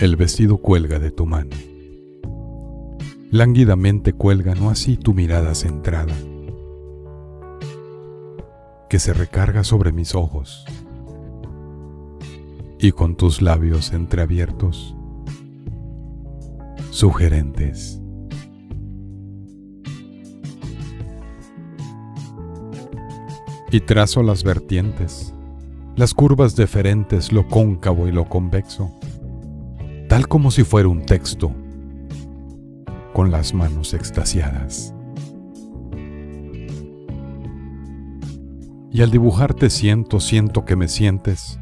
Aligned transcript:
El 0.00 0.16
vestido 0.16 0.56
cuelga 0.56 0.98
de 0.98 1.10
tu 1.10 1.26
mano. 1.26 1.54
Lánguidamente 3.30 4.14
cuelga 4.14 4.54
no 4.54 4.70
así 4.70 4.96
tu 4.96 5.12
mirada 5.12 5.54
centrada, 5.54 6.14
que 8.88 8.98
se 8.98 9.12
recarga 9.12 9.62
sobre 9.62 9.92
mis 9.92 10.14
ojos, 10.14 10.64
y 12.78 12.92
con 12.92 13.14
tus 13.14 13.42
labios 13.42 13.92
entreabiertos, 13.92 14.96
sugerentes. 16.90 18.00
Y 23.70 23.80
trazo 23.80 24.22
las 24.22 24.44
vertientes, 24.44 25.34
las 25.94 26.14
curvas 26.14 26.56
deferentes, 26.56 27.32
lo 27.32 27.46
cóncavo 27.48 28.08
y 28.08 28.12
lo 28.12 28.24
convexo, 28.30 28.98
tal 30.10 30.26
como 30.26 30.50
si 30.50 30.64
fuera 30.64 30.88
un 30.88 31.06
texto, 31.06 31.54
con 33.12 33.30
las 33.30 33.54
manos 33.54 33.94
extasiadas. 33.94 34.92
Y 38.90 39.02
al 39.02 39.12
dibujarte 39.12 39.70
siento, 39.70 40.18
siento 40.18 40.64
que 40.64 40.74
me 40.74 40.88
sientes, 40.88 41.60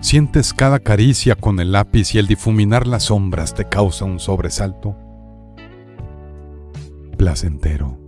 sientes 0.00 0.54
cada 0.54 0.78
caricia 0.78 1.34
con 1.34 1.60
el 1.60 1.72
lápiz 1.72 2.14
y 2.14 2.18
el 2.18 2.26
difuminar 2.26 2.86
las 2.86 3.04
sombras 3.04 3.52
te 3.52 3.68
causa 3.68 4.06
un 4.06 4.18
sobresalto 4.18 4.96
placentero. 7.18 7.98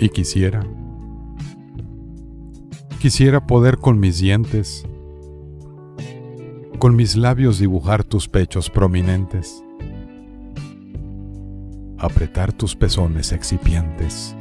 Y 0.00 0.08
quisiera, 0.08 0.66
quisiera 2.98 3.46
poder 3.46 3.78
con 3.78 4.00
mis 4.00 4.18
dientes, 4.18 4.84
con 6.80 6.96
mis 6.96 7.16
labios 7.16 7.60
dibujar 7.60 8.02
tus 8.02 8.28
pechos 8.28 8.70
prominentes, 8.70 9.62
apretar 11.96 12.52
tus 12.52 12.74
pezones 12.74 13.30
excipientes, 13.30 14.34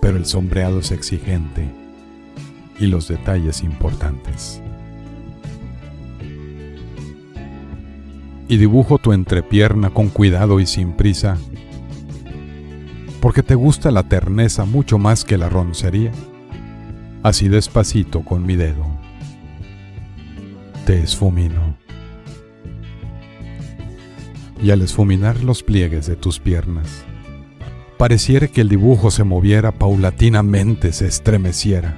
pero 0.00 0.16
el 0.16 0.26
sombreado 0.26 0.80
es 0.80 0.90
exigente 0.90 1.70
y 2.80 2.88
los 2.88 3.06
detalles 3.06 3.62
importantes. 3.62 4.60
Y 8.48 8.56
dibujo 8.56 8.98
tu 8.98 9.12
entrepierna 9.12 9.90
con 9.90 10.08
cuidado 10.08 10.58
y 10.58 10.66
sin 10.66 10.92
prisa, 10.92 11.38
porque 13.20 13.44
te 13.44 13.54
gusta 13.54 13.92
la 13.92 14.02
terneza 14.02 14.64
mucho 14.64 14.98
más 14.98 15.24
que 15.24 15.38
la 15.38 15.48
roncería, 15.48 16.10
así 17.24 17.48
despacito 17.48 18.22
con 18.22 18.44
mi 18.44 18.54
dedo. 18.54 18.86
Te 20.84 21.02
esfumino. 21.02 21.74
Y 24.62 24.70
al 24.70 24.82
esfuminar 24.82 25.42
los 25.42 25.62
pliegues 25.62 26.06
de 26.06 26.16
tus 26.16 26.38
piernas, 26.38 27.04
pareciera 27.96 28.46
que 28.46 28.60
el 28.60 28.68
dibujo 28.68 29.10
se 29.10 29.24
moviera 29.24 29.72
paulatinamente, 29.72 30.92
se 30.92 31.06
estremeciera. 31.06 31.96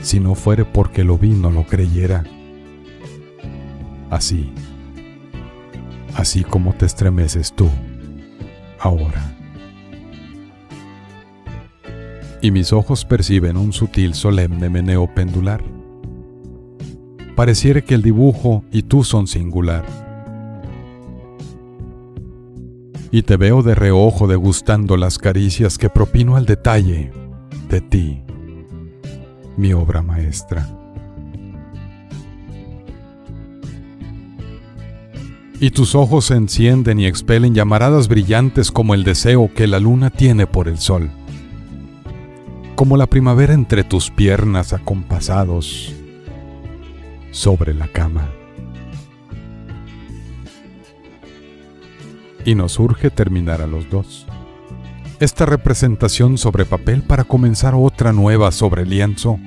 Si 0.00 0.18
no 0.18 0.34
fuere 0.34 0.64
porque 0.64 1.04
lo 1.04 1.18
vi, 1.18 1.28
no 1.28 1.50
lo 1.50 1.66
creyera. 1.66 2.24
Así, 4.08 4.50
así 6.16 6.42
como 6.42 6.72
te 6.72 6.86
estremeces 6.86 7.52
tú 7.52 7.68
ahora. 8.78 9.41
Y 12.42 12.50
mis 12.50 12.72
ojos 12.72 13.04
perciben 13.04 13.56
un 13.56 13.72
sutil 13.72 14.14
solemne 14.14 14.68
meneo 14.68 15.06
pendular. 15.06 15.62
Pareciera 17.36 17.80
que 17.80 17.94
el 17.94 18.02
dibujo 18.02 18.64
y 18.70 18.82
tú 18.82 19.04
son 19.04 19.26
singular. 19.26 19.86
Y 23.12 23.22
te 23.22 23.36
veo 23.36 23.62
de 23.62 23.74
reojo 23.74 24.26
degustando 24.26 24.96
las 24.96 25.18
caricias 25.18 25.78
que 25.78 25.88
propino 25.88 26.36
al 26.36 26.44
detalle 26.44 27.12
de 27.68 27.80
ti, 27.80 28.22
mi 29.56 29.72
obra 29.72 30.02
maestra. 30.02 30.78
y 35.62 35.70
tus 35.70 35.94
ojos 35.94 36.24
se 36.24 36.34
encienden 36.34 36.98
y 36.98 37.06
expelen 37.06 37.54
llamaradas 37.54 38.08
brillantes 38.08 38.72
como 38.72 38.94
el 38.94 39.04
deseo 39.04 39.48
que 39.54 39.68
la 39.68 39.78
luna 39.78 40.10
tiene 40.10 40.48
por 40.48 40.66
el 40.66 40.78
sol, 40.78 41.12
como 42.82 42.96
la 42.96 43.06
primavera 43.06 43.54
entre 43.54 43.84
tus 43.84 44.10
piernas 44.10 44.72
acompasados 44.72 45.94
sobre 47.30 47.74
la 47.74 47.86
cama. 47.86 48.28
Y 52.44 52.56
nos 52.56 52.80
urge 52.80 53.10
terminar 53.10 53.62
a 53.62 53.68
los 53.68 53.88
dos. 53.88 54.26
Esta 55.20 55.46
representación 55.46 56.38
sobre 56.38 56.64
papel 56.64 57.02
para 57.02 57.22
comenzar 57.22 57.76
otra 57.76 58.12
nueva 58.12 58.50
sobre 58.50 58.84
lienzo. 58.84 59.38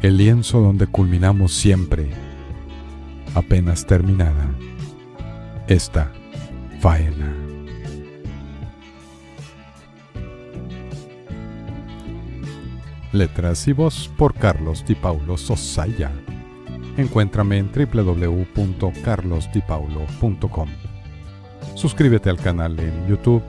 El 0.00 0.16
lienzo 0.16 0.60
donde 0.60 0.86
culminamos 0.86 1.52
siempre 1.52 2.08
apenas 3.34 3.84
terminada 3.84 4.48
esta 5.68 6.10
faena. 6.80 7.36
Letras 13.12 13.68
y 13.68 13.72
voz 13.72 14.10
por 14.16 14.34
Carlos 14.34 14.84
Di 14.86 14.94
Paulo 14.94 15.36
Sosaya. 15.36 16.10
Encuéntrame 16.96 17.58
en 17.58 17.70
www.carlosdipaulo.com. 17.70 20.68
Suscríbete 21.74 22.30
al 22.30 22.38
canal 22.38 22.80
en 22.80 23.06
YouTube 23.06 23.42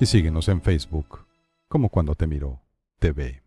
y 0.00 0.06
síguenos 0.06 0.48
en 0.48 0.60
Facebook, 0.60 1.24
como 1.66 1.88
cuando 1.88 2.14
te 2.14 2.26
miro 2.26 2.60
TV. 2.98 3.45